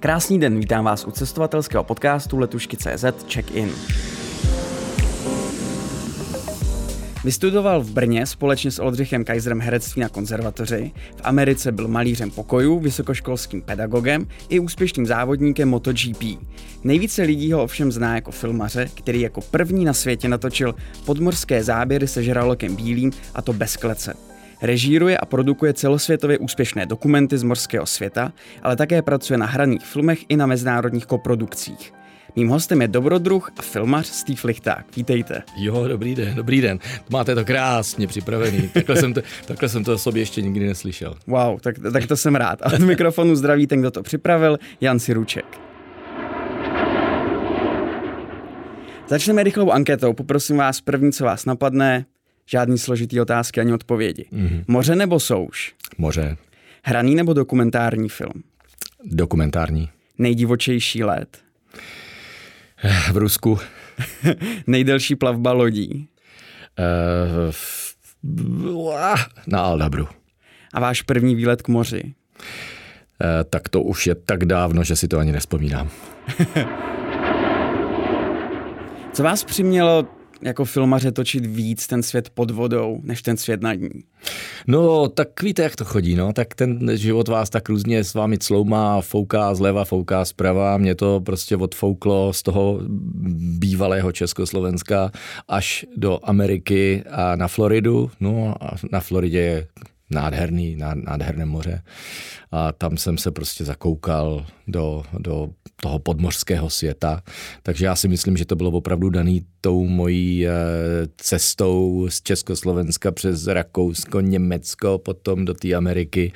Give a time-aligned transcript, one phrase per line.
[0.00, 3.70] Krásný den, vítám vás u cestovatelského podcastu Letušky.cz Check-in.
[7.24, 12.78] Vystudoval v Brně společně s Oldřichem Kaiserem herectví na konzervatoři, v Americe byl malířem pokojů,
[12.78, 16.24] vysokoškolským pedagogem i úspěšným závodníkem MotoGP.
[16.84, 20.74] Nejvíce lidí ho ovšem zná jako filmaře, který jako první na světě natočil
[21.04, 24.35] podmorské záběry se žralokem bílým a to bez klece.
[24.62, 28.32] Režíruje a produkuje celosvětově úspěšné dokumenty z morského světa,
[28.62, 31.92] ale také pracuje na hraných filmech i na mezinárodních koprodukcích.
[32.36, 34.96] Mým hostem je dobrodruh a filmař Steve Lichták.
[34.96, 35.42] Vítejte.
[35.56, 36.78] Jo, dobrý den, dobrý den.
[37.10, 38.68] Máte to krásně připravený.
[38.68, 41.14] Takhle jsem to, takhle jsem to o sobě ještě nikdy neslyšel.
[41.26, 42.62] Wow, tak, tak to jsem rád.
[42.62, 45.44] A od mikrofonu zdraví ten, kdo to připravil, Jan Siruček.
[49.08, 50.12] Začneme rychlou anketou.
[50.12, 52.06] Poprosím vás první, co vás napadne.
[52.46, 54.24] Žádný složitý otázky ani odpovědi.
[54.32, 54.64] Mm-hmm.
[54.68, 55.74] Moře nebo souš?
[55.98, 56.36] Moře.
[56.82, 58.42] Hraný nebo dokumentární film?
[59.04, 59.90] Dokumentární.
[60.18, 61.38] Nejdivočejší let?
[63.12, 63.58] V Rusku.
[64.66, 66.08] Nejdelší plavba lodí?
[66.78, 67.52] Uh,
[69.46, 70.08] na Aldabru.
[70.74, 72.02] A váš první výlet k moři?
[72.04, 72.10] Uh,
[73.50, 75.90] tak to už je tak dávno, že si to ani nespomínám.
[79.12, 80.06] Co vás přimělo
[80.42, 83.88] jako filmaře točit víc ten svět pod vodou, než ten svět nad ní?
[84.66, 86.32] No, tak víte, jak to chodí, no.
[86.32, 90.78] Tak ten život vás tak různě s vámi cloumá, fouká zleva, fouká zprava.
[90.78, 92.80] Mě to prostě odfouklo z toho
[93.58, 95.10] bývalého Československa
[95.48, 98.10] až do Ameriky a na Floridu.
[98.20, 99.66] No a na Floridě je
[100.10, 101.82] nádherný, nádherné moře.
[102.50, 107.22] A tam jsem se prostě zakoukal do, do toho podmořského světa.
[107.62, 110.52] Takže já si myslím, že to bylo opravdu daný tou mojí eh,
[111.16, 116.32] cestou z Československa přes Rakousko, Německo, potom do té Ameriky.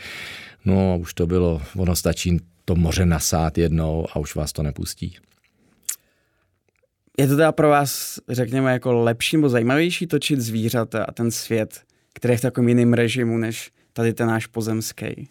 [0.65, 4.63] No a už to bylo, ono stačí to moře nasát jednou a už vás to
[4.63, 5.17] nepustí.
[7.19, 11.81] Je to teda pro vás, řekněme, jako lepší nebo zajímavější točit zvířata a ten svět,
[12.21, 15.29] který je v takovém jiném režimu, než tady ten náš pozemský?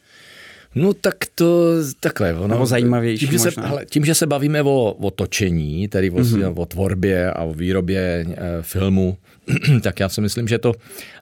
[0.75, 2.33] No tak to takhle.
[2.33, 6.11] Ono, Nebo zajímavější tím, že se, hele, tím, že se bavíme o, o točení, tedy
[6.11, 6.53] o, mm-hmm.
[6.55, 9.17] o tvorbě a o výrobě e, filmu,
[9.83, 10.73] tak já si myslím, že to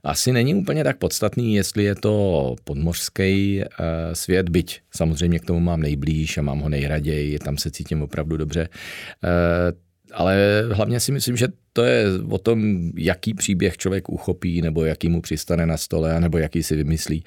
[0.03, 3.65] asi není úplně tak podstatný, jestli je to podmořský e,
[4.13, 8.37] svět, byť samozřejmě k tomu mám nejblíž a mám ho nejraději, tam se cítím opravdu
[8.37, 8.61] dobře.
[8.61, 14.85] E, ale hlavně si myslím, že to je o tom, jaký příběh člověk uchopí, nebo
[14.85, 17.23] jaký mu přistane na stole, nebo jaký si vymyslí.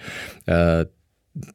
[0.49, 1.01] E,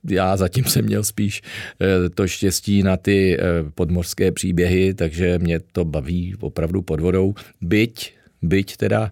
[0.10, 1.42] já zatím jsem měl spíš
[1.82, 3.44] eh, to štěstí na ty eh,
[3.76, 7.34] podmořské příběhy, takže mě to baví opravdu pod vodou.
[7.62, 9.12] Byť, byť teda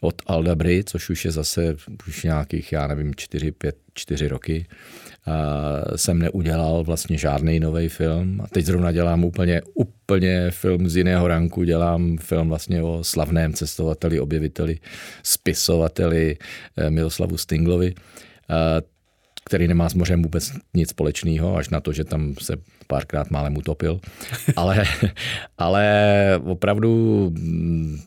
[0.00, 1.76] od Aldabry, což už je zase
[2.08, 4.66] už nějakých, já nevím, 4, 5, 4 roky,
[5.26, 8.40] a jsem neudělal vlastně žádný nový film.
[8.40, 11.64] A teď zrovna dělám úplně, úplně film z jiného ranku.
[11.64, 14.78] Dělám film vlastně o slavném cestovateli, objeviteli,
[15.22, 16.36] spisovateli
[16.76, 17.94] eh, Miloslavu Stinglovi
[19.44, 22.56] který nemá s mořem vůbec nic společného, až na to, že tam se
[22.86, 24.00] párkrát málem utopil.
[24.56, 24.84] Ale,
[25.58, 25.84] ale
[26.44, 27.98] opravdu mm,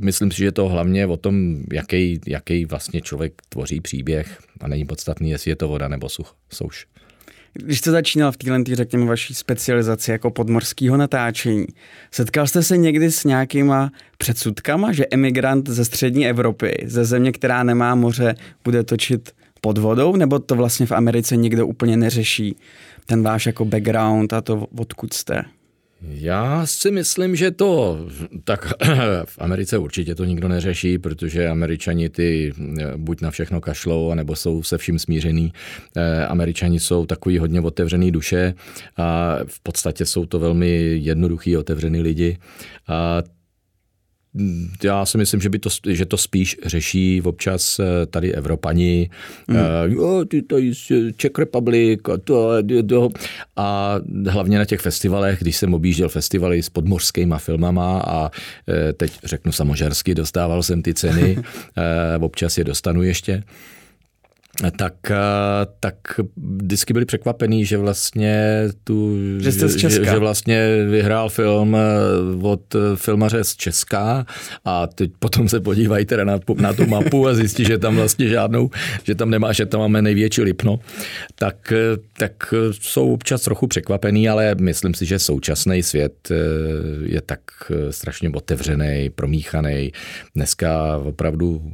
[0.00, 4.84] myslím si, že to hlavně o tom, jaký, jaký vlastně člověk tvoří příběh a není
[4.84, 6.86] podstatný, jestli je to voda nebo such, souš.
[7.52, 11.66] Když jste začínal v téhle, řekněme, vaší specializaci jako podmorského natáčení,
[12.10, 17.62] setkal jste se někdy s nějakýma předsudkama, že emigrant ze střední Evropy, ze země, která
[17.62, 19.30] nemá moře, bude točit
[19.60, 22.56] pod vodou, nebo to vlastně v Americe nikdo úplně neřeší,
[23.06, 25.44] ten váš jako background a to, odkud jste?
[26.08, 27.98] Já si myslím, že to
[28.44, 28.66] tak
[29.24, 34.36] v Americe určitě to nikdo neřeší, protože američani ty eh, buď na všechno kašlou, anebo
[34.36, 35.52] jsou se vším smířený.
[35.96, 38.54] Eh, američani jsou takový hodně otevřený duše
[38.96, 42.38] a v podstatě jsou to velmi jednoduchý, otevřený lidi.
[42.88, 43.22] A
[44.84, 49.10] já si myslím, že, by to, že to spíš řeší občas eh, tady Evropani.
[49.48, 49.56] Mm.
[49.56, 50.72] Uh, jo, ty tady
[51.16, 52.50] Czech Republic a, to,
[52.88, 53.08] to,
[53.56, 53.98] a
[54.28, 58.30] hlavně na těch festivalech, když jsem objížděl festivaly s podmořskýma filmama a
[58.68, 61.38] eh, teď řeknu samožersky, dostával jsem ty ceny,
[62.20, 63.42] občas je dostanu ještě
[64.76, 65.16] tak, eh,
[65.80, 65.94] tak
[66.36, 70.04] vždycky byli překvapení, že vlastně tu, že, jste z Česka.
[70.04, 71.80] že, že vlastně vyhrál film eh,
[72.42, 74.26] od eh, filmaře z Česka
[74.64, 78.28] a teď potom se podívají teda na, na tu mapu a zjistí, že tam vlastně
[78.28, 78.70] žádnou,
[79.04, 80.80] že tam nemá, že tam máme největší lipno,
[81.34, 81.72] tak,
[82.18, 86.28] tak jsou občas trochu překvapený, ale myslím si, že současný svět
[87.04, 87.40] je tak
[87.90, 89.92] strašně otevřený, promíchaný.
[90.34, 91.72] Dneska opravdu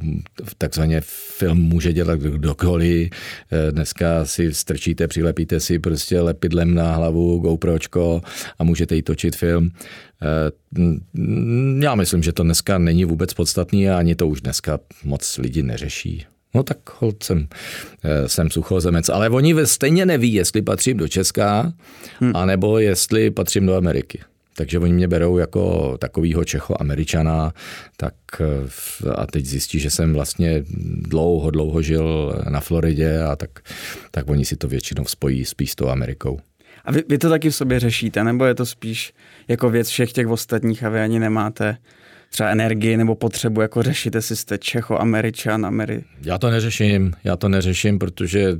[0.57, 1.01] takzvaně
[1.37, 3.09] film může dělat kdo, kdo holy,
[3.51, 8.21] eh, dneska si strčíte, přilepíte si prostě lepidlem na hlavu GoPročko
[8.59, 9.71] a můžete jí točit film.
[11.79, 15.63] Já myslím, že to dneska není vůbec podstatný a ani to už dneska moc lidi
[15.63, 16.25] neřeší.
[16.55, 17.47] No tak hold jsem,
[18.27, 21.73] jsem suchozemec, ale oni stejně neví, jestli patřím do Česka,
[22.19, 22.35] hmm.
[22.35, 24.19] anebo jestli patřím do Ameriky.
[24.55, 27.51] Takže oni mě berou jako takovýho Čecho-Američana,
[27.97, 30.63] tak eh, a teď zjistí, že jsem vlastně
[30.97, 33.49] dlouho, dlouho žil na Floridě a tak,
[34.11, 36.39] tak oni si to většinou spojí spíš s tou Amerikou.
[36.85, 39.13] A vy, vy to taky v sobě řešíte, nebo je to spíš
[39.47, 41.77] jako věc všech těch ostatních a vy ani nemáte
[42.33, 46.03] třeba energii nebo potřebu jako řešit, jestli jste Čecho, Američan, Ameri...
[46.21, 48.55] Já to neřeším, já to neřeším, protože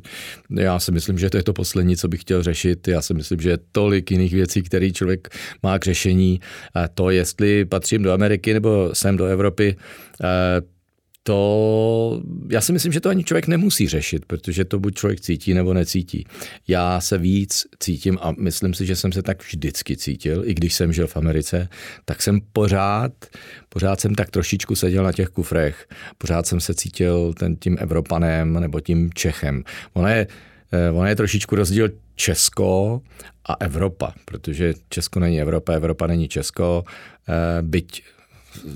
[0.55, 2.87] já si myslím, že to je to poslední, co bych chtěl řešit.
[2.87, 5.29] Já si myslím, že je tolik jiných věcí, které člověk
[5.63, 6.39] má k řešení.
[6.73, 9.75] A to, jestli patřím do Ameriky nebo jsem do Evropy,
[11.23, 15.53] to já si myslím, že to ani člověk nemusí řešit, protože to buď člověk cítí
[15.53, 16.25] nebo necítí.
[16.67, 20.73] Já se víc cítím a myslím si, že jsem se tak vždycky cítil, i když
[20.73, 21.69] jsem žil v Americe,
[22.05, 23.11] tak jsem pořád,
[23.69, 25.87] pořád jsem tak trošičku seděl na těch kufrech,
[26.17, 29.63] pořád jsem se cítil ten, tím Evropanem nebo tím Čechem.
[29.93, 30.27] Ono je,
[30.71, 33.01] eh, ono je trošičku rozdíl Česko
[33.45, 36.83] a Evropa, protože Česko není Evropa, Evropa není Česko,
[37.29, 38.03] eh, byť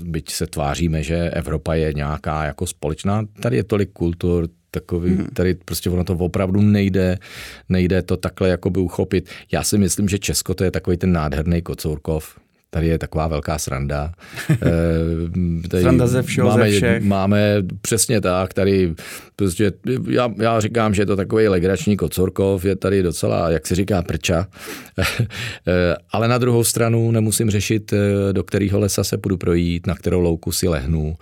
[0.02, 5.26] byť se tváříme, že Evropa je nějaká jako společná, tady je tolik kultur, takový, hmm.
[5.26, 7.18] tady prostě ono to opravdu nejde,
[7.68, 9.28] nejde to takhle jakoby uchopit.
[9.52, 12.38] Já si myslím, že Česko to je takový ten nádherný kocourkov,
[12.70, 14.12] Tady je taková velká sranda.
[14.50, 17.02] Eh, tady sranda ze všeho, máme, ze všech.
[17.02, 18.94] Máme přesně tak, tady
[19.36, 19.72] prostě,
[20.08, 24.02] já, já říkám, že je to takový legrační kocorkov, je tady docela, jak se říká,
[24.02, 24.46] prča.
[25.66, 29.94] Eh, ale na druhou stranu nemusím řešit, eh, do kterého lesa se půjdu projít, na
[29.94, 31.16] kterou louku si lehnu,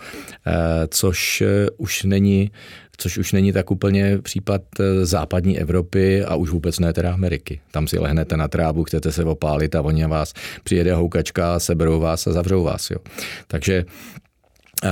[0.88, 1.42] což
[1.76, 2.50] už není
[2.96, 7.60] což už není tak úplně případ eh, západní Evropy a už vůbec ne teda Ameriky.
[7.70, 10.32] Tam si lehnete na trávu, chcete se opálit a oni vás
[10.64, 12.90] přijede houkačka, seberou vás a zavřou vás.
[12.90, 12.98] Jo.
[13.46, 13.84] Takže
[14.84, 14.90] uh,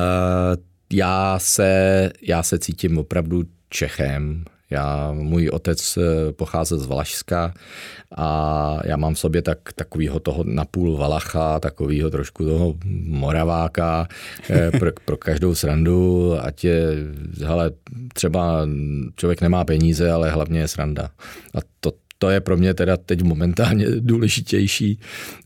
[0.93, 4.45] já se, já se cítím opravdu Čechem,
[4.75, 7.55] já, můj otec eh, pocházel z Valašska
[8.17, 12.75] a já mám v sobě tak, takovýho toho napůl Valacha, takovýho trošku toho
[13.05, 14.09] Moraváka
[14.51, 16.87] eh, pro, pro každou srandu, ať je,
[17.45, 17.71] hele,
[18.15, 18.67] třeba
[19.17, 21.11] člověk nemá peníze, ale hlavně je sranda.
[21.55, 25.01] A to, to je pro mě teda teď momentálně důležitější,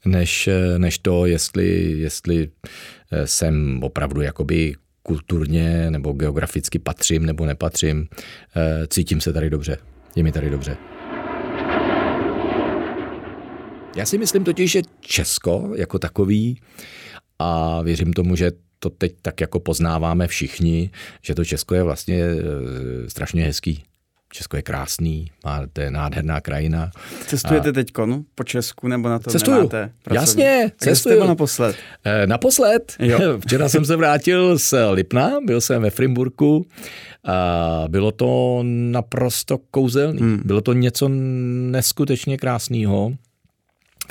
[0.04, 2.50] než, eh, než to, jestli, jestli
[3.24, 4.74] jsem opravdu jakoby
[5.08, 8.08] kulturně nebo geograficky patřím nebo nepatřím,
[8.56, 9.78] eh, cítím se tady dobře.
[10.16, 10.76] Je mi tady dobře.
[13.96, 16.60] Já si myslím totiž, že Česko jako takový,
[17.38, 20.90] a věřím tomu, že to teď tak jako poznáváme všichni,
[21.22, 23.84] že to Česko je vlastně eh, strašně hezký.
[24.32, 26.90] Česko je krásný, má, to je nádherná krajina.
[27.26, 27.72] Cestujete a...
[27.72, 27.92] teď
[28.34, 29.56] po Česku nebo na to Cestuju.
[29.56, 30.22] nemáte pracovní?
[30.22, 31.26] Jasně, cestuju.
[31.26, 31.76] naposled?
[32.04, 32.94] E, naposled.
[32.98, 33.18] Jo.
[33.46, 36.66] Včera jsem se vrátil z Lipna, byl jsem ve Frimburku
[37.24, 40.20] a bylo to naprosto kouzelný.
[40.20, 40.42] Hmm.
[40.44, 43.12] Bylo to něco neskutečně krásného.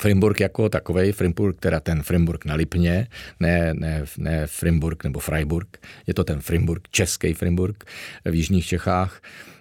[0.00, 3.06] Frimburg jako takový, Frimburg, teda ten Frimburg na Lipně,
[3.40, 7.84] ne, ne, ne Frimburg nebo Freiburg, je to ten Frimburg, český Frimburg
[8.24, 9.20] v jižních Čechách.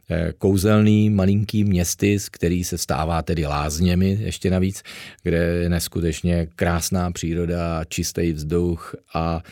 [0.09, 4.83] Eh, kouzelný malinký městy, který se stává tedy lázněmi ještě navíc,
[5.23, 9.43] kde je neskutečně krásná příroda, čistý vzduch a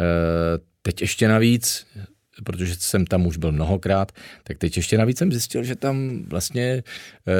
[0.00, 1.86] eh, teď ještě navíc
[2.44, 4.12] protože jsem tam už byl mnohokrát,
[4.44, 6.82] tak teď ještě navíc jsem zjistil, že tam vlastně
[7.28, 7.32] eh,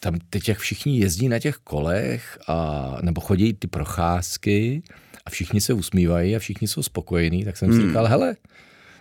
[0.00, 4.82] tam teď jak všichni jezdí na těch kolech a, nebo chodí ty procházky
[5.24, 7.80] a všichni se usmívají a všichni jsou spokojení, tak jsem hmm.
[7.80, 8.36] si říkal, hele,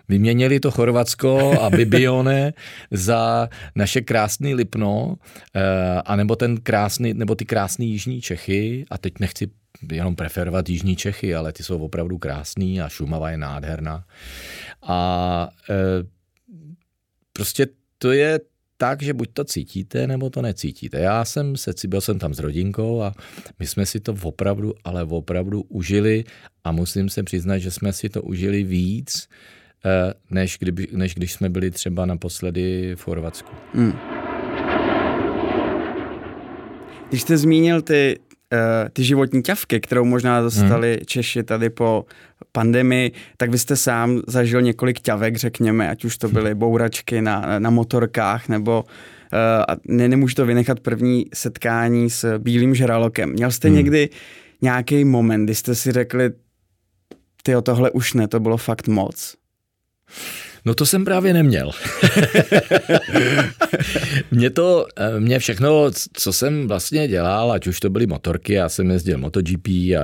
[0.09, 2.53] Vyměnili to Chorvatsko a Bibione
[2.91, 5.15] za naše krásné Lipno,
[5.55, 5.61] eh,
[6.05, 9.49] anebo ten krásný, nebo ty krásné jižní Čechy, a teď nechci
[9.91, 14.05] jenom preferovat jižní Čechy, ale ty jsou opravdu krásný a Šumava je nádherná.
[14.81, 15.75] A e,
[17.33, 18.39] prostě to je
[18.79, 20.99] tak, že buď to cítíte, nebo to necítíte.
[20.99, 23.13] Já jsem se, byl jsem tam s rodinkou a
[23.59, 26.23] my jsme si to opravdu, ale opravdu užili
[26.63, 29.27] a musím se přiznat, že jsme si to užili víc,
[29.85, 33.55] Eh, než, kdyby, než když jsme byli třeba naposledy v Chorvatsku.
[33.73, 33.93] Hmm.
[37.09, 38.19] Když jste zmínil ty,
[38.93, 41.05] ty životní ťavky, kterou možná dostali hmm.
[41.05, 42.05] Češi tady po
[42.51, 46.33] pandemii, tak vy jste sám zažil několik ťavek, řekněme, ať už to hm.
[46.33, 52.37] byly bouračky na, na motorkách, nebo uh, a ne, nemůžu to vynechat první setkání s
[52.37, 53.31] bílým žralokem.
[53.31, 53.77] Měl jste hmm.
[53.77, 54.09] někdy
[54.61, 56.29] nějaký moment, kdy jste si řekli,
[57.43, 59.35] ty tohle už ne, to bylo fakt moc?
[60.65, 61.71] No to jsem právě neměl.
[64.31, 68.69] mě to, eh, mě všechno, co jsem vlastně dělal, ať už to byly motorky, já
[68.69, 70.01] jsem jezdil MotoGP a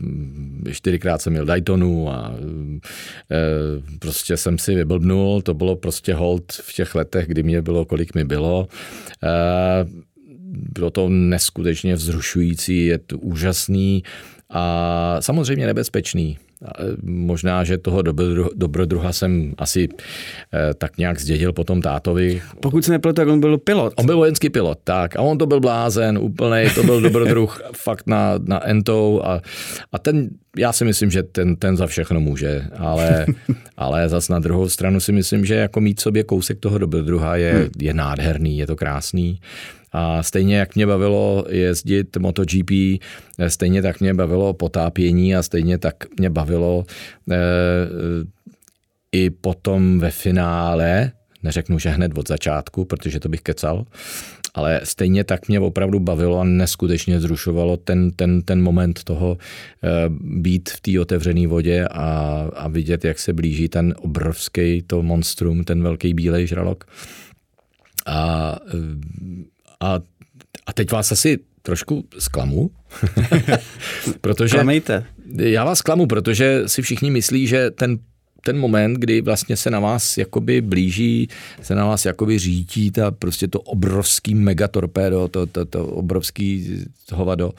[0.00, 2.34] mm, čtyřikrát jsem měl Daytonu a
[3.30, 3.36] e,
[3.98, 8.14] prostě jsem si vyblbnul, to bylo prostě hold v těch letech, kdy mě bylo, kolik
[8.14, 8.68] mi bylo.
[9.22, 9.28] E,
[10.72, 14.02] bylo to neskutečně vzrušující, je to úžasný
[14.50, 16.38] a samozřejmě nebezpečný.
[17.02, 18.02] Možná, že toho
[18.54, 19.88] dobrodruha jsem asi
[20.54, 22.42] eh, tak nějak zdědil potom tátovi.
[22.60, 23.92] Pokud se nepletu, tak on byl pilot.
[23.96, 25.16] On byl vojenský pilot, tak.
[25.16, 29.42] A on to byl blázen, úplný, to byl dobrodruh fakt na, na entou a,
[29.92, 33.26] a ten, já si myslím, že ten, ten za všechno může, ale,
[33.76, 37.52] ale zas na druhou stranu si myslím, že jako mít sobě kousek toho dobrodruha je,
[37.52, 37.68] hmm.
[37.78, 39.40] je nádherný, je to krásný.
[39.98, 42.70] A stejně jak mě bavilo jezdit MotoGP,
[43.48, 46.84] stejně tak mě bavilo potápění a stejně tak mě bavilo
[47.30, 47.36] e,
[49.12, 51.12] i potom ve finále,
[51.42, 53.84] neřeknu, že hned od začátku, protože to bych kecal,
[54.54, 59.38] ale stejně tak mě opravdu bavilo a neskutečně zrušovalo ten, ten, ten moment toho
[59.84, 59.88] e,
[60.20, 62.08] být v té otevřené vodě a,
[62.54, 66.84] a vidět, jak se blíží ten obrovský to monstrum, ten velký bílej žralok.
[68.06, 68.56] A
[69.80, 70.00] a,
[70.66, 72.70] a teď vás asi trošku zklamu,
[74.20, 74.54] protože...
[74.54, 75.06] Klamejte.
[75.36, 77.98] Já vás klamu, protože si všichni myslí, že ten
[78.46, 81.28] ten moment, kdy vlastně se na vás jakoby blíží,
[81.62, 86.78] se na vás jakoby řítí ta prostě to obrovský megatorpédo, to, to, to obrovský
[87.12, 87.52] hovado,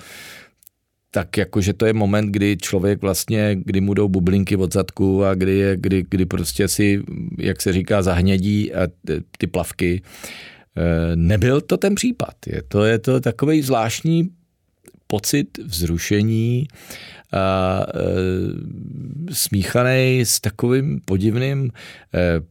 [1.11, 5.33] tak jakože to je moment, kdy člověk vlastně, kdy mu jdou bublinky od zadku a
[5.33, 7.03] kdy, je, kdy, kdy prostě si,
[7.37, 8.87] jak se říká, zahnědí a
[9.37, 10.01] ty plavky
[11.15, 12.35] nebyl to ten případ.
[12.47, 14.29] Je to, je to takový zvláštní
[15.07, 16.67] pocit vzrušení,
[17.31, 21.71] a, e, smíchaný s takovým podivným,
[22.13, 22.41] e,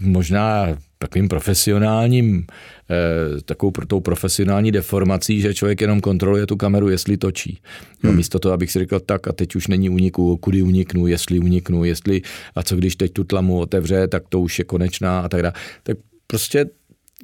[0.00, 2.46] možná takovým profesionálním,
[2.90, 7.58] e, takovou tou profesionální deformací, že člověk jenom kontroluje tu kameru, jestli točí.
[8.02, 8.16] No, hmm.
[8.16, 11.84] místo toho, abych si řekl, tak a teď už není uniku, kudy uniknu, jestli uniknu,
[11.84, 12.22] jestli
[12.54, 15.54] a co když teď tu tlamu otevře, tak to už je konečná a tak dále.
[15.82, 16.66] Tak prostě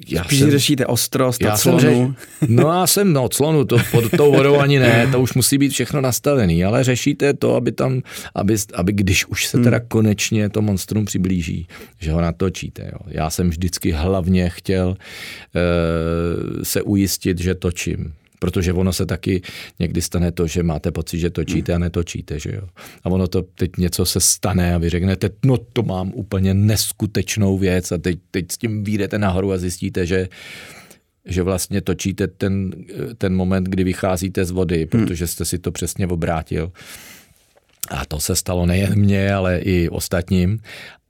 [0.09, 1.79] já Spíš jsem, řešíte ostrost já a clonu.
[1.79, 1.97] Řeš,
[2.47, 5.69] no já jsem, no clonu, to pod tou vodou ani ne, to už musí být
[5.69, 8.01] všechno nastavený, ale řešíte to, aby tam,
[8.35, 9.87] aby, aby když už se teda hmm.
[9.87, 11.67] konečně to monstrum přiblíží,
[11.99, 12.91] že ho natočíte.
[12.93, 12.99] Jo.
[13.07, 18.13] Já jsem vždycky hlavně chtěl uh, se ujistit, že točím.
[18.39, 19.41] Protože ono se taky
[19.79, 22.67] někdy stane to, že máte pocit, že točíte a netočíte, že jo.
[23.03, 27.57] A ono to teď něco se stane a vy řeknete, no to mám úplně neskutečnou
[27.57, 30.27] věc a teď, teď s tím vyjdete nahoru a zjistíte, že
[31.27, 32.71] že vlastně točíte ten,
[33.17, 34.87] ten moment, kdy vycházíte z vody, hmm.
[34.87, 36.71] protože jste si to přesně obrátil.
[37.89, 40.59] A to se stalo nejen mně, ale i ostatním.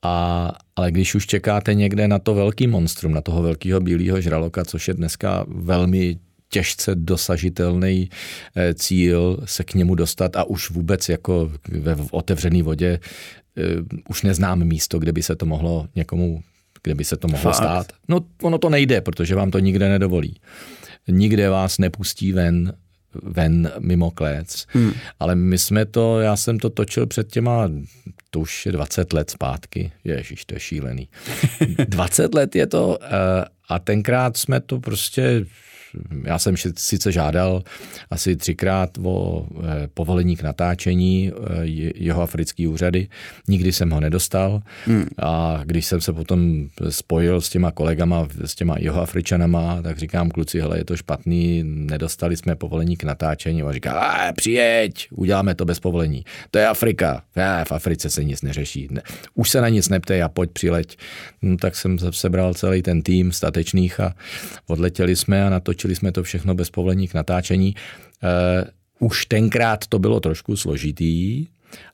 [0.01, 4.65] A, ale když už čekáte někde na to velký monstrum, na toho velkého bílého žraloka,
[4.65, 6.17] což je dneska velmi
[6.49, 8.09] těžce dosažitelný
[8.55, 12.99] eh, cíl se k němu dostat a už vůbec jako ve otevřené vodě
[13.57, 13.61] eh,
[14.09, 16.43] už neznám místo, kde by se to mohlo někomu,
[16.83, 17.55] kde by se to mohlo Fakt?
[17.55, 17.87] stát.
[18.07, 20.39] No ono to nejde, protože vám to nikde nedovolí.
[21.07, 22.73] Nikde vás nepustí ven
[23.23, 24.65] ven mimo klec.
[24.69, 24.91] Hmm.
[25.19, 27.69] Ale my jsme to, já jsem to točil před těma,
[28.29, 29.91] to už je 20 let zpátky.
[30.03, 31.09] Ježíš, to je šílený.
[31.87, 33.07] 20 let je to eh,
[33.69, 35.45] a tenkrát jsme to prostě
[36.23, 37.63] já jsem sice žádal
[38.09, 41.65] asi třikrát o eh, povolení k natáčení eh,
[41.95, 43.07] jeho africký úřady,
[43.47, 45.07] nikdy jsem ho nedostal hmm.
[45.17, 50.29] a když jsem se potom spojil s těma kolegama, s těma jeho Afričanama, tak říkám
[50.29, 55.55] kluci, hele, je to špatný, nedostali jsme povolení k natáčení a říká, a přijeď, uděláme
[55.55, 56.25] to bez povolení.
[56.51, 57.23] To je Afrika,
[57.63, 58.87] v Africe se nic neřeší.
[58.91, 59.01] Ne.
[59.33, 60.97] Už se na nic neptej a pojď přileď.
[61.41, 64.15] No, tak jsem sebral celý ten tým statečných a
[64.67, 67.75] odletěli jsme a natočili Natočili jsme to všechno bez povolení k natáčení.
[68.99, 71.47] Uh, už tenkrát to bylo trošku složitý,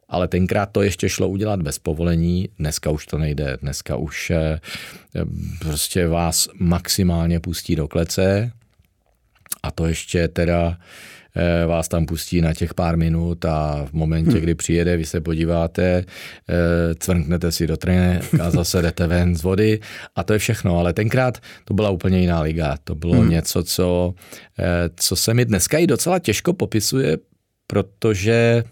[0.09, 5.29] ale tenkrát to ještě šlo udělat bez povolení, dneska už to nejde, dneska už uh,
[5.59, 8.51] prostě vás maximálně pustí do klece.
[9.63, 11.22] A to ještě teda Eh,
[11.67, 14.41] vás tam pustí na těch pár minut a v momentě, hmm.
[14.41, 15.83] kdy přijede, vy se podíváte,
[16.49, 19.79] eh, cvrknete si do trené a zase jdete ven z vody
[20.15, 20.77] a to je všechno.
[20.77, 22.77] Ale tenkrát to byla úplně jiná liga.
[22.83, 23.29] To bylo hmm.
[23.29, 24.13] něco, co,
[24.59, 27.17] eh, co se mi dneska i docela těžko popisuje,
[27.67, 28.63] protože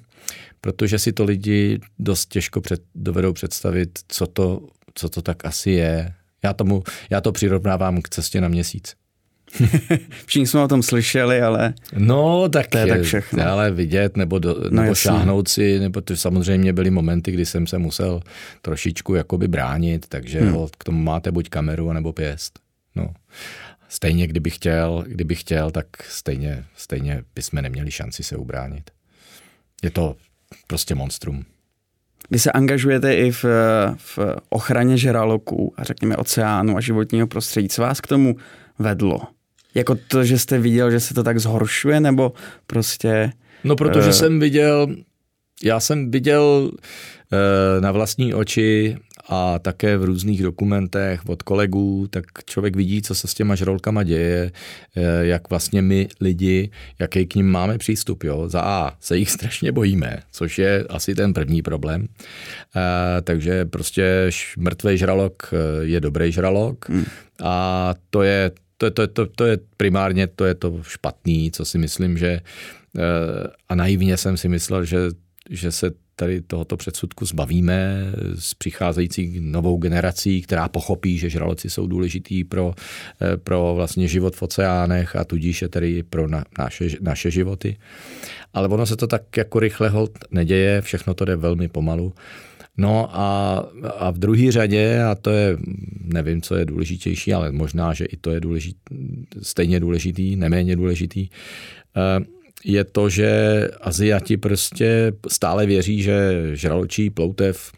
[0.62, 5.72] protože si to lidi dost těžko před, dovedou představit, co to, co to tak asi
[5.72, 6.13] je.
[6.44, 8.96] Já, tomu, já to přirovnávám k cestě na měsíc.
[10.25, 13.48] Všichni jsme o tom slyšeli, ale no, tak to je tak všechno.
[13.48, 17.67] Ale vidět nebo, do, no, nebo šáhnout si, nebo to samozřejmě byly momenty, kdy jsem
[17.67, 18.22] se musel
[18.62, 20.67] trošičku jakoby bránit, takže hmm.
[20.77, 22.60] k tomu máte buď kameru, nebo pěst.
[22.96, 23.13] No.
[23.89, 28.91] Stejně, kdyby chtěl, kdyby chtěl, tak stejně, stejně bychom neměli šanci se ubránit.
[29.84, 30.15] Je to
[30.67, 31.46] prostě monstrum.
[32.31, 33.46] Vy se angažujete i v,
[33.98, 37.70] v ochraně žraloků a řekněme oceánu a životního prostředí.
[37.70, 38.36] Co vás k tomu
[38.79, 39.22] vedlo?
[39.75, 42.34] Jako to, že jste viděl, že se to tak zhoršuje, nebo
[42.68, 43.32] prostě...
[43.63, 44.12] No, protože uh...
[44.12, 44.88] jsem viděl,
[45.63, 48.98] já jsem viděl uh, na vlastní oči
[49.30, 54.04] a také v různých dokumentech od kolegů, tak člověk vidí, co se s těma žrolkama
[54.04, 54.51] děje,
[54.96, 58.24] eh, jak vlastně my lidi, jaký k ním máme přístup.
[58.24, 58.50] Jo?
[58.50, 62.08] Za A se jich strašně bojíme, což je asi ten první problém.
[62.08, 67.06] E, takže prostě mrtvý žralok je dobrý žralok hmm.
[67.44, 68.51] a to je
[68.82, 72.42] to, to, to, to je primárně to je to špatný, co si myslím, že
[73.70, 74.98] a naivně jsem si myslel, že,
[75.50, 81.88] že se tady tohoto předsudku zbavíme s přicházející novou generací, která pochopí, že žraloci jsou
[81.88, 82.74] důležitý pro,
[83.22, 87.78] eh, pro vlastně život v oceánech a tudíž je tedy pro na, naše, naše životy.
[88.54, 92.14] Ale ono se to tak jako rychle hold neděje, všechno to jde velmi pomalu.
[92.78, 93.56] No a,
[93.98, 95.58] a v druhé řadě, a to je,
[96.04, 98.80] nevím, co je důležitější, ale možná, že i to je důležitý,
[99.42, 101.30] stejně důležitý, neméně důležitý,
[101.98, 102.25] eh,
[102.66, 103.30] je to, že
[103.82, 107.72] Aziati prostě stále věří, že žraločí ploutev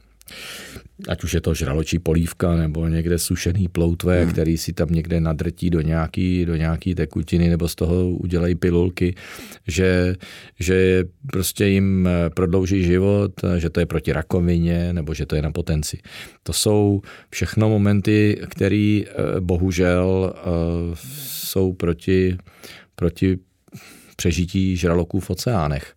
[1.07, 4.31] ať už je to žraločí polívka nebo někde sušený ploutve, hmm.
[4.31, 9.15] který si tam někde nadrtí do nějaký, do nějaký tekutiny nebo z toho udělají pilulky,
[9.67, 10.15] že,
[10.59, 15.51] že prostě jim prodlouží život, že to je proti rakovině nebo že to je na
[15.51, 15.99] potenci.
[16.43, 20.41] To jsou všechno momenty, které eh, bohužel eh,
[21.27, 22.37] jsou proti,
[22.95, 23.37] proti
[24.15, 25.93] přežití žraloků v oceánech.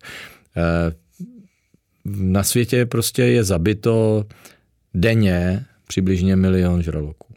[2.15, 4.25] Na světě prostě je zabito
[4.93, 7.33] denně přibližně milion žraloků.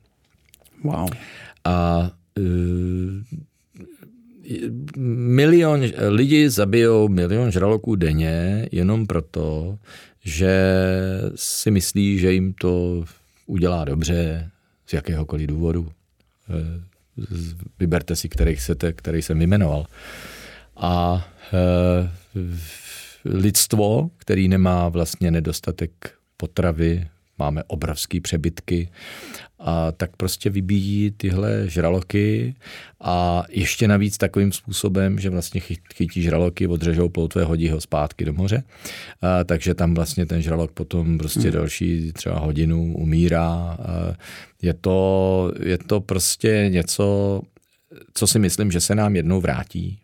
[0.85, 1.09] Wow.
[1.65, 2.45] A uh,
[5.07, 9.79] milion lidi zabijou milion žraloků denně jenom proto,
[10.25, 10.75] že
[11.35, 13.05] si myslí, že jim to
[13.47, 14.51] udělá dobře
[14.87, 15.89] z jakéhokoliv důvodu.
[16.51, 16.91] Eh,
[17.79, 19.87] vyberte si, který, chcete, který jsem vymenoval.
[20.77, 22.11] A e,
[23.25, 28.89] lidstvo, který nemá vlastně nedostatek potravy, máme obrovské přebytky,
[29.59, 32.55] a tak prostě vybíjí tyhle žraloky
[33.01, 35.61] a ještě navíc takovým způsobem, že vlastně
[35.95, 38.63] chytí žraloky, odřežou ploutve, hodí ho zpátky do moře,
[39.23, 41.53] a, takže tam vlastně ten žralok potom prostě hmm.
[41.53, 43.45] další třeba hodinu umírá.
[43.45, 44.17] A
[44.63, 47.41] je, to, je to prostě něco,
[48.15, 49.99] co si myslím, že se nám jednou vrátí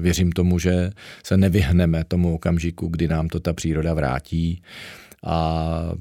[0.00, 0.90] věřím tomu, že
[1.26, 4.62] se nevyhneme tomu okamžiku, kdy nám to ta příroda vrátí.
[5.26, 5.92] A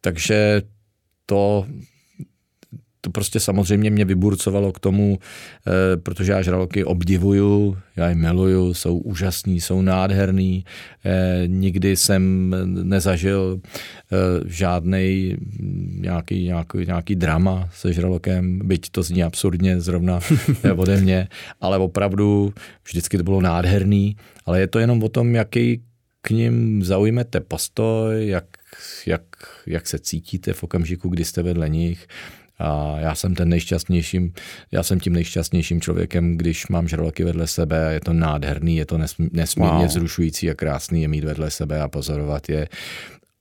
[0.00, 0.62] takže
[1.26, 1.66] to
[3.08, 8.74] to prostě samozřejmě mě vyburcovalo k tomu, eh, protože já žraloky obdivuju, já je miluju,
[8.74, 10.64] jsou úžasní, jsou nádherný.
[11.04, 14.16] Eh, nikdy jsem nezažil eh,
[14.46, 15.36] žádný
[16.00, 20.20] nějaký, nějaký, nějaký drama se žralokem, byť to zní absurdně zrovna
[20.76, 21.28] ode mě,
[21.60, 22.52] ale opravdu
[22.84, 25.80] vždycky to bylo nádherný, ale je to jenom o tom, jaký
[26.20, 28.44] k ním zaujmete postoj, jak,
[29.06, 29.22] jak,
[29.66, 32.06] jak se cítíte v okamžiku, kdy jste vedle nich
[32.58, 34.32] a já jsem ten nejšťastnějším,
[34.72, 38.86] já jsem tím nejšťastnějším člověkem, když mám žraloky vedle sebe a je to nádherný, je
[38.86, 38.98] to
[39.32, 39.88] nesmírně wow.
[39.88, 42.68] zrušující a krásný je mít vedle sebe a pozorovat je.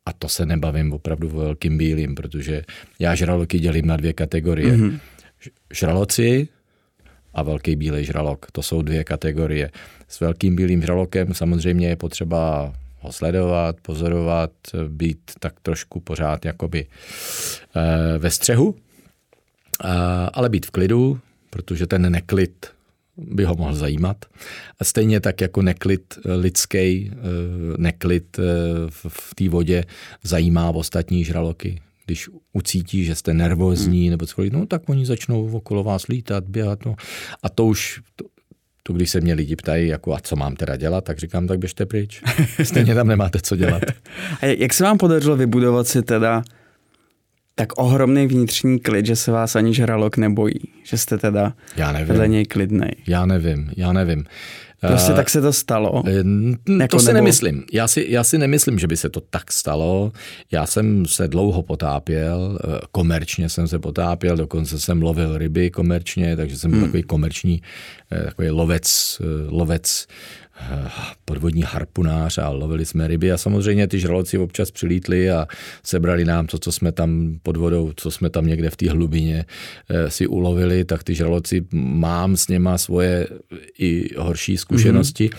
[0.05, 2.63] A to se nebavím opravdu o velkým bílým, protože
[2.99, 4.73] já žraloky dělím na dvě kategorie.
[4.73, 4.99] Mm-hmm.
[5.73, 6.47] Žraloci
[7.33, 8.45] a velký bílej žralok.
[8.51, 9.71] To jsou dvě kategorie.
[10.07, 14.51] S velkým bílým žralokem samozřejmě je potřeba ho sledovat, pozorovat,
[14.87, 16.85] být tak trošku pořád jakoby
[17.75, 18.75] e, ve střehu,
[20.33, 22.67] ale být v klidu, protože ten neklid
[23.17, 24.25] by ho mohl zajímat.
[24.79, 27.17] A stejně tak jako neklid lidský, eh,
[27.77, 28.43] neklid eh,
[29.07, 29.83] v té vodě
[30.23, 31.81] zajímá ostatní žraloky.
[32.05, 34.11] Když ucítí, že jste nervózní hmm.
[34.11, 36.85] nebo cokoliv, no tak oni začnou okolo vás lítat, běhat.
[36.85, 36.95] No.
[37.43, 38.25] A to už, to,
[38.83, 41.59] to, když se mě lidi ptají, jako a co mám teda dělat, tak říkám, tak
[41.59, 42.21] běžte pryč.
[42.63, 43.83] Stejně tam nemáte co dělat.
[44.41, 46.43] a jak se vám podařilo vybudovat si teda
[47.59, 52.07] tak ohromný vnitřní klid, že se vás ani žralok nebojí, že jste teda já nevím.
[52.07, 52.91] vedle něj klidnej.
[53.07, 54.25] Já nevím, já nevím.
[54.81, 56.03] Prostě tak se to stalo?
[56.79, 57.15] Jako to si nebo...
[57.15, 57.63] nemyslím.
[57.73, 60.11] Já si, já si nemyslím, že by se to tak stalo.
[60.51, 62.59] Já jsem se dlouho potápěl,
[62.91, 66.87] komerčně jsem se potápěl, dokonce jsem lovil ryby komerčně, takže jsem byl hmm.
[66.87, 67.61] takový komerční,
[68.25, 70.07] takový lovec, lovec
[71.25, 75.47] podvodní harpunář a lovili jsme ryby a samozřejmě ty žraloci občas přilítli a
[75.83, 79.45] sebrali nám to, co jsme tam pod vodou, co jsme tam někde v té hlubině
[79.89, 83.27] eh, si ulovili, tak ty žraloci mám s něma svoje
[83.79, 85.29] i horší zkušenosti, mm-hmm.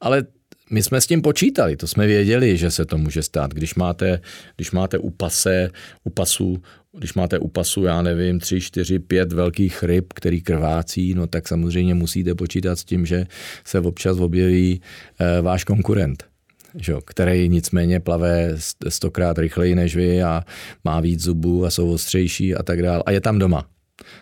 [0.00, 0.24] ale
[0.70, 3.54] my jsme s tím počítali, to jsme věděli, že se to může stát.
[3.54, 4.20] Když máte,
[4.56, 5.70] když máte u pase,
[6.04, 6.62] u pasu
[6.98, 11.48] když máte u pasu, já nevím, tři, čtyři, pět velkých ryb, který krvácí, no tak
[11.48, 13.26] samozřejmě musíte počítat s tím, že
[13.64, 14.80] se občas objeví
[15.18, 16.24] e, váš konkurent.
[16.74, 18.56] Že, který nicméně plave
[18.88, 20.44] stokrát rychleji než vy a
[20.84, 23.02] má víc zubů a jsou ostřejší a tak dále.
[23.06, 23.68] A je tam doma.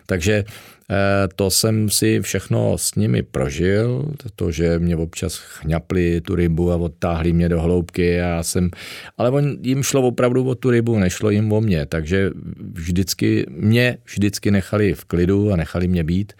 [0.06, 0.44] Takže
[0.90, 6.72] Eh, to jsem si všechno s nimi prožil, to, že mě občas chňapli tu rybu
[6.72, 8.20] a odtáhli mě do hloubky.
[8.22, 8.70] A jsem,
[9.18, 12.30] ale on, jim šlo opravdu o tu rybu, nešlo jim o mě, takže
[12.72, 16.32] vždycky mě vždycky nechali v klidu a nechali mě být.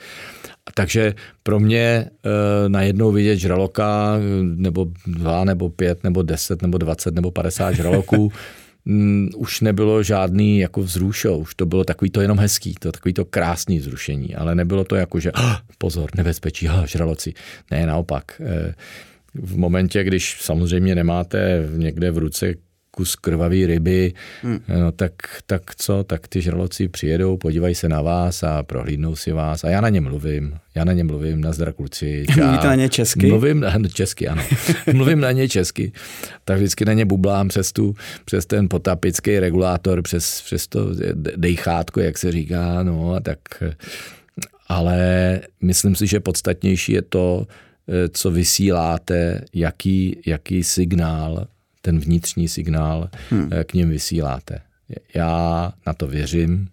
[0.75, 2.09] Takže pro mě e,
[2.69, 8.33] najednou vidět žraloka, nebo dva, nebo pět, nebo deset, nebo dvacet, nebo padesát žraloků,
[8.87, 13.13] mm, už nebylo žádný jako vzrušo, už to bylo takový to jenom hezký, to takový
[13.13, 17.35] to krásný zrušení, ale nebylo to jako, že oh, pozor, nebezpečí, oh, žraloci.
[17.71, 18.41] Ne, naopak.
[18.41, 18.75] E,
[19.35, 22.55] v momentě, když samozřejmě nemáte někde v ruce
[22.97, 24.61] kus krvavý ryby, hmm.
[24.81, 25.13] no tak,
[25.47, 29.69] tak co, tak ty žraloci přijedou, podívají se na vás a prohlídnou si vás a
[29.69, 32.25] já na ně mluvím, já na ně mluvím, nazdar kluci.
[32.37, 33.27] Mluvíte na ně česky?
[33.27, 34.43] Mluvím na česky, ano.
[34.93, 35.93] mluvím na ně česky,
[36.45, 40.91] tak vždycky na ně bublám přes, tu, přes ten potapický regulátor, přes, přes to
[41.37, 43.39] dejchátko, jak se říká, no a tak
[44.69, 47.47] ale myslím si, že podstatnější je to,
[48.13, 51.47] co vysíláte, jaký, jaký signál
[51.87, 53.49] ten vnitřní signál hmm.
[53.53, 54.61] Eh, k ním vysíláte.
[55.15, 56.69] Já na to věřím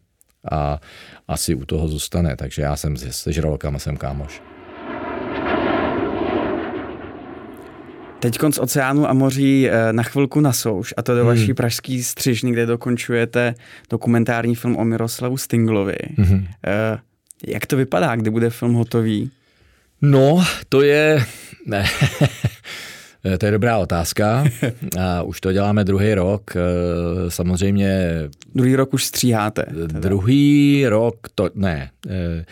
[0.52, 0.80] a
[1.28, 4.41] asi u toho zůstane, takže já jsem se žralokama jsem kámoš.
[8.19, 11.28] Teď z oceánu a moří eh, na chvilku na souš, a to do hmm.
[11.28, 13.56] vaší pražský střižny, kde dokončujete
[13.89, 15.97] dokumentární film o Miroslavu Stinglovi.
[16.17, 16.47] Hmm.
[17.47, 19.32] Jak to vypadá, kdy bude film hotový?
[20.02, 21.26] No, to je...
[21.65, 21.86] Ne.
[23.25, 24.43] Eh, to je dobrá otázka.
[24.99, 26.51] A už to děláme druhý rok.
[26.55, 26.59] Eh,
[27.31, 28.09] samozřejmě...
[28.55, 29.65] Druhý rok už stříháte.
[29.65, 29.99] Teda.
[29.99, 31.49] Druhý rok to...
[31.55, 31.89] Ne.
[32.09, 32.45] Eh,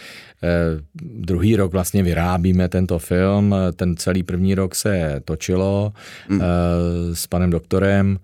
[1.04, 3.56] druhý rok vlastně vyrábíme tento film.
[3.76, 5.94] Ten celý první rok se točilo
[6.30, 6.42] mm.
[7.14, 8.18] s panem doktorem.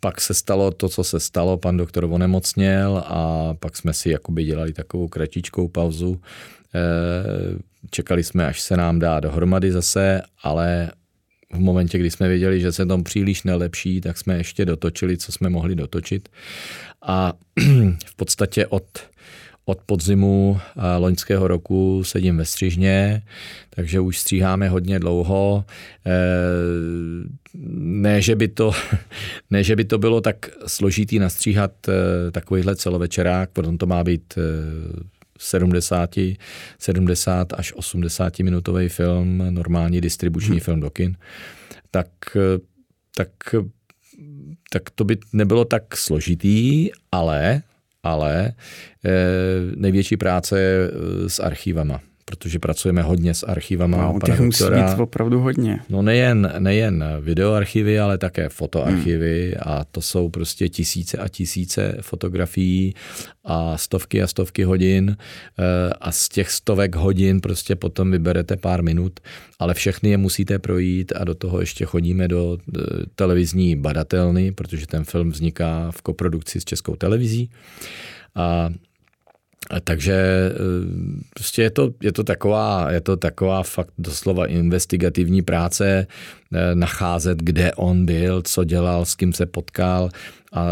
[0.00, 4.44] Pak se stalo to, co se stalo, pan doktor onemocněl a pak jsme si jakoby
[4.44, 6.20] dělali takovou kratičkou pauzu
[7.90, 10.90] čekali jsme, až se nám dá dohromady zase, ale
[11.52, 15.32] v momentě, kdy jsme věděli, že se tam příliš nelepší, tak jsme ještě dotočili, co
[15.32, 16.28] jsme mohli dotočit.
[17.02, 17.32] A
[18.06, 18.84] v podstatě od,
[19.64, 23.22] od podzimu eh, loňského roku sedím ve střižně,
[23.70, 25.64] takže už stříháme hodně dlouho.
[26.06, 26.10] Eh,
[27.78, 28.72] ne, že by to,
[29.50, 31.72] ne, že by to bylo tak složitý nastříhat
[32.32, 34.34] takovýhle celovečerák, potom to má být
[35.42, 36.10] 70,
[36.78, 40.60] 70 až 80 minutový film, normální distribuční hmm.
[40.60, 41.16] film do kin,
[41.90, 42.08] tak,
[43.16, 43.30] tak,
[44.70, 47.62] tak to by nebylo tak složitý, ale,
[48.02, 48.52] ale
[49.04, 49.10] eh,
[49.76, 52.00] největší práce je eh, s archivama
[52.32, 53.96] protože pracujeme hodně s archivama.
[53.96, 55.80] No, těch musí být opravdu hodně.
[55.88, 59.74] No nejen, nejen videoarchivy, ale také fotoarchivy hmm.
[59.74, 62.94] a to jsou prostě tisíce a tisíce fotografií
[63.44, 65.16] a stovky a stovky hodin
[65.58, 69.20] eh, a z těch stovek hodin prostě potom vyberete pár minut,
[69.58, 72.80] ale všechny je musíte projít a do toho ještě chodíme do eh,
[73.14, 77.50] televizní badatelny, protože ten film vzniká v koprodukci s českou televizí.
[78.34, 78.70] A
[79.84, 80.54] takže eh,
[81.34, 86.06] prostě je to, je to, taková, je to taková fakt doslova investigativní práce,
[86.52, 90.10] eh, nacházet, kde on byl, co dělal, s kým se potkal
[90.52, 90.66] a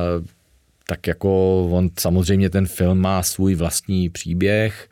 [0.87, 4.89] tak jako on samozřejmě ten film má svůj vlastní příběh,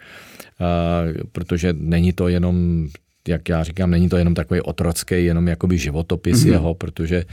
[1.33, 2.89] protože není to jenom
[3.29, 6.53] jak já říkám, není to jenom takový otrocký, jenom jakoby životopis mm-hmm.
[6.53, 7.25] jeho, protože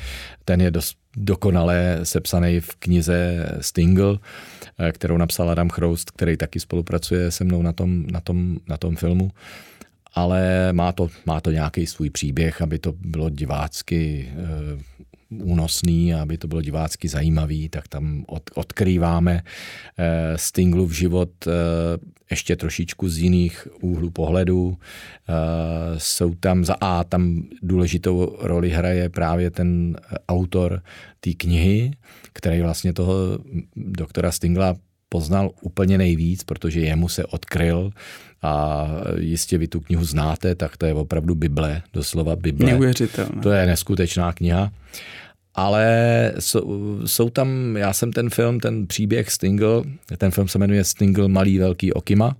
[0.45, 4.17] ten je dost dokonale sepsaný v knize Stingle, eh,
[4.91, 8.95] kterou napsal Adam Chroust, který taky spolupracuje se mnou na tom, na tom, na tom
[8.95, 9.31] filmu.
[10.13, 15.04] Ale má to, má to nějaký svůj příběh, aby to bylo divácky eh,
[15.43, 19.41] únosný a aby to bylo divácky zajímavý, tak tam od, odkrýváme
[19.97, 21.51] eh, Stinglův život eh,
[22.31, 24.77] ještě trošičku z jiných úhlů pohledu.
[24.77, 25.33] Eh,
[25.97, 29.97] jsou tam za A, tam důležitou roli hraje právě ten
[30.29, 30.81] autor
[31.19, 31.91] té knihy,
[32.33, 33.13] který vlastně toho
[33.75, 34.75] doktora Stingla
[35.09, 37.91] poznal úplně nejvíc, protože jemu se odkryl
[38.41, 38.87] a
[39.19, 42.65] jistě vy tu knihu znáte, tak to je opravdu Bible, doslova Bible.
[42.71, 43.41] Neuvěřitelné.
[43.41, 44.71] To je neskutečná kniha.
[45.55, 49.83] Ale jsou, jsou tam, já jsem ten film, ten příběh Stingle,
[50.17, 52.35] ten film se jmenuje Stingle Malý velký Okima.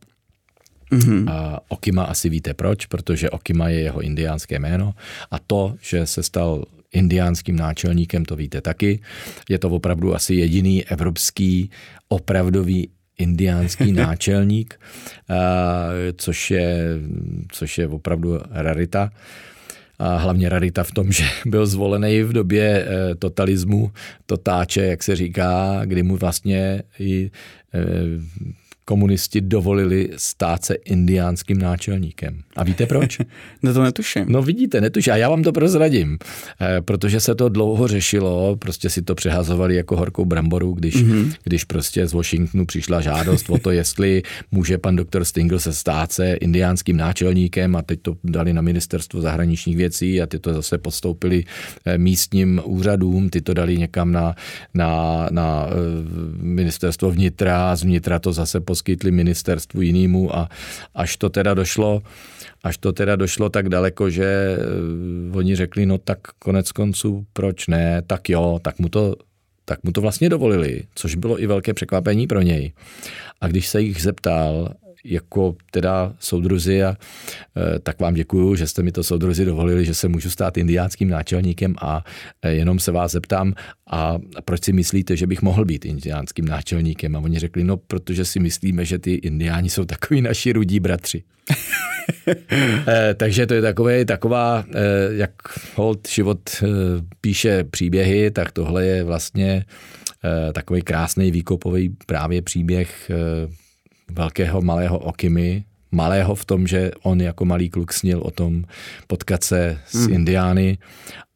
[0.92, 1.32] Mm-hmm.
[1.32, 4.94] A Okima asi víte proč, protože Okima je jeho indiánské jméno
[5.32, 9.00] a to, že se stal indiánským náčelníkem, to víte taky.
[9.50, 11.70] Je to opravdu asi jediný evropský
[12.08, 14.80] opravdový indiánský náčelník,
[16.18, 17.00] což je,
[17.52, 19.12] což je opravdu rarita.
[20.00, 23.92] A hlavně rarita v tom, že byl zvolený v době e, totalismu,
[24.26, 27.32] totáče, jak se říká, kdy mu vlastně i
[27.74, 27.82] e,
[28.86, 32.42] komunisti dovolili stát se indiánským náčelníkem.
[32.56, 33.18] A víte proč?
[33.64, 34.26] no to netuším.
[34.28, 35.14] No vidíte, netuším.
[35.14, 36.18] A já vám to prozradím,
[36.62, 41.34] eh, protože se to dlouho řešilo, prostě si to přehazovali jako horkou bramboru, když, mm-hmm.
[41.44, 46.12] když prostě z Washingtonu přišla žádost o to, jestli může pan doktor Stingle se stát
[46.12, 50.78] se indiánským náčelníkem a teď to dali na ministerstvo zahraničních věcí a ty to zase
[50.78, 51.44] postoupili
[51.86, 54.36] eh, místním úřadům, ty to dali někam na,
[54.74, 55.74] na, na eh,
[56.38, 60.52] ministerstvo vnitra, z vnitra to zase poskytli ministerstvu jinému a
[60.92, 62.04] až to teda došlo,
[62.60, 64.60] až to teda došlo tak daleko, že eh,
[65.32, 69.16] oni řekli, no tak konec konců, proč ne, tak jo, tak mu to
[69.66, 72.74] tak mu to vlastně dovolili, což bylo i velké překvapení pro něj.
[73.42, 76.98] A když se jich zeptal, jako teda soudruzi a
[77.76, 81.10] e, tak vám děkuju, že jste mi to soudruzi dovolili, že se můžu stát indiánským
[81.10, 82.04] náčelníkem a
[82.42, 83.54] e, jenom se vás zeptám,
[83.90, 87.16] a proč si myslíte, že bych mohl být indiánským náčelníkem?
[87.16, 91.24] A oni řekli, no protože si myslíme, že ty indiáni jsou takový naši rudí bratři.
[92.88, 94.66] e, takže to je takové, taková,
[95.10, 95.32] jak
[95.76, 96.40] hold život
[97.22, 99.66] píše příběhy, tak tohle je vlastně
[100.54, 103.12] takový krásný výkopový právě příběh
[104.12, 108.64] velkého malého Okimy, malého v tom, že on jako malý kluk snil o tom
[109.08, 110.14] potkat se s hmm.
[110.14, 110.78] Indiány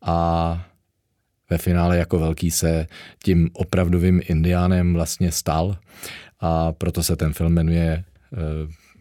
[0.02, 0.66] a
[1.50, 2.88] ve finále jako velký se
[3.24, 5.78] tím opravdovým Indiánem vlastně stal
[6.40, 8.40] a proto se ten film jmenuje uh,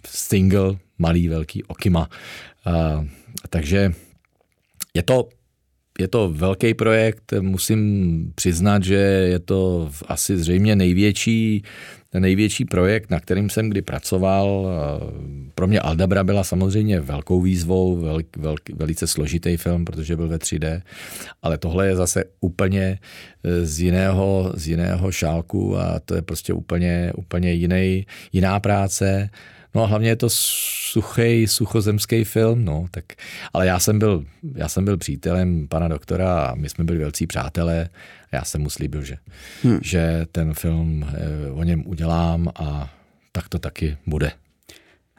[0.07, 2.09] Single Malý velký Okima.
[2.67, 3.07] Uh,
[3.51, 3.93] takže
[4.95, 5.29] je to
[5.99, 11.63] je to velký projekt, musím přiznat, že je to asi zřejmě největší
[12.19, 14.69] největší projekt, na kterým jsem kdy pracoval.
[15.55, 20.37] Pro mě Aldabra byla samozřejmě velkou výzvou, vel, vel, velice složitý film, protože byl ve
[20.37, 20.83] 3D,
[21.43, 22.99] ale tohle je zase úplně
[23.45, 29.31] e, z jiného, z jiného šálku a to je prostě úplně, úplně jiný, jiná práce.
[29.75, 33.05] No a hlavně je to suchý, suchozemský film, no, tak,
[33.53, 37.27] ale já jsem, byl, já jsem byl přítelem pana doktora a my jsme byli velcí
[37.27, 37.89] přátelé
[38.33, 39.17] já jsem mu slíbil, že,
[39.63, 39.79] hmm.
[39.83, 42.91] že ten film eh, o něm udělám a
[43.33, 44.33] tak to taky bude.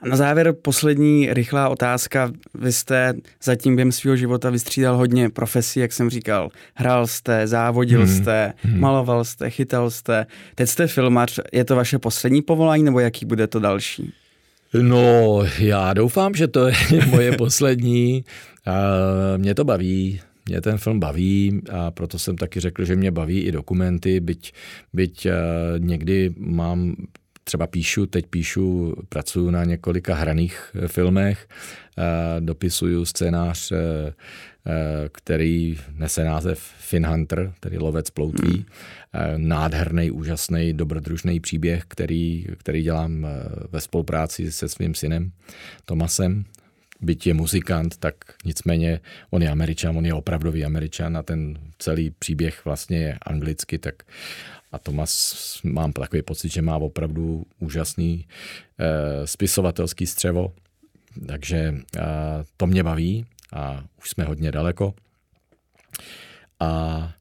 [0.02, 2.32] A na závěr poslední rychlá otázka.
[2.54, 6.50] Vy jste zatím během svého života vystřídal hodně profesí, jak jsem říkal.
[6.74, 8.16] Hrál jste, závodil hmm.
[8.16, 8.80] jste, hmm.
[8.80, 10.26] maloval jste, chytal jste.
[10.56, 11.40] Teď jste filmař.
[11.54, 14.14] Je to vaše poslední povolání nebo jaký bude to další?
[14.74, 16.76] No, já doufám, že to je
[17.10, 18.24] moje poslední.
[19.38, 23.42] Mě to baví, mě ten film baví a proto jsem taky řekl, že mě baví
[23.42, 24.54] i dokumenty, byť,
[24.94, 25.32] byť uh,
[25.78, 26.96] někdy mám
[27.50, 31.48] třeba píšu, teď píšu, pracuji na několika hraných eh, filmech,
[31.98, 32.04] uh,
[32.46, 33.78] dopisuju scénář, uh,
[35.12, 38.66] který nese název Finn Hunter, tedy lovec ploutví.
[39.14, 39.48] Hmm.
[39.48, 43.28] Nádherný, úžasný, dobrodružný příběh, který, který dělám
[43.72, 45.32] ve spolupráci se svým synem
[45.86, 46.46] Tomasem
[47.02, 52.10] byť je muzikant, tak nicméně on je američan, on je opravdový američan a ten celý
[52.10, 54.04] příběh vlastně je anglicky, tak
[54.72, 58.28] a Tomas mám takový pocit, že má opravdu úžasný
[58.80, 60.54] eh, spisovatelský střevo,
[61.28, 62.02] takže eh,
[62.58, 64.94] to mě baví a už jsme hodně daleko.
[66.60, 67.14] A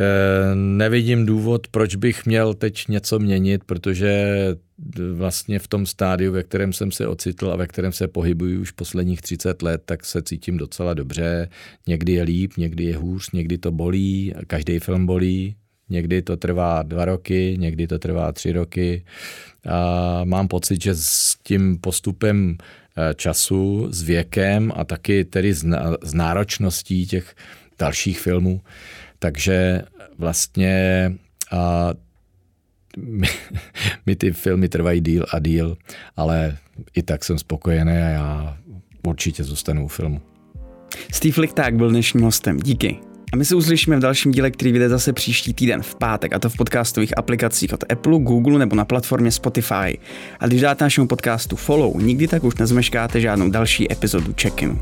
[0.00, 4.34] Eh, nevidím důvod, proč bych měl teď něco měnit, protože
[5.12, 8.70] vlastně v tom stádiu, ve kterém jsem se ocitl a ve kterém se pohybuji už
[8.70, 11.48] posledních 30 let, tak se cítím docela dobře.
[11.86, 15.56] Někdy je líp, někdy je hůř, někdy to bolí, každý film bolí,
[15.90, 19.04] někdy to trvá dva roky, někdy to trvá tři roky.
[19.68, 25.54] A mám pocit, že s tím postupem eh, času, s věkem a taky tedy
[26.02, 27.34] s náročností těch
[27.78, 28.60] dalších filmů.
[29.18, 29.82] Takže
[30.18, 31.12] vlastně
[31.50, 31.90] a
[32.96, 33.26] mi,
[34.06, 35.76] mi ty filmy trvají díl a díl,
[36.16, 36.56] ale
[36.94, 38.58] i tak jsem spokojený a já
[39.06, 40.20] určitě zůstanu u filmu.
[41.12, 42.56] Steve Lichták byl dnešním hostem.
[42.56, 43.09] Díky.
[43.32, 46.38] A my se uslyšíme v dalším díle, který vyjde zase příští týden v pátek, a
[46.38, 49.98] to v podcastových aplikacích od Apple, Google nebo na platformě Spotify.
[50.40, 54.78] A když dáte našemu podcastu follow, nikdy tak už nezmeškáte žádnou další epizodu check-in.